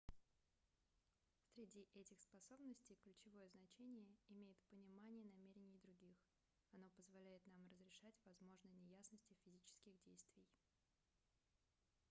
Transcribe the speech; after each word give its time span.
среди 1.53 1.85
этих 1.93 2.19
способностей 2.23 2.95
ключевое 2.95 3.47
значение 3.49 4.17
имеет 4.29 4.57
понимание 4.71 5.21
намерений 5.35 5.77
других 5.77 6.17
оно 6.71 6.89
позволяет 6.89 7.45
нам 7.45 7.61
разрешать 7.69 8.15
возможные 8.25 8.73
неясности 8.79 9.35
физических 9.43 9.93
действий 10.01 10.47